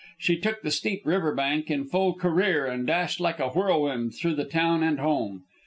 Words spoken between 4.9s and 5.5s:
home.